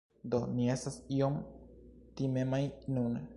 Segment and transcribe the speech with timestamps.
[0.33, 1.37] Do, ni estas iom
[2.21, 2.63] timemaj
[2.97, 3.21] nun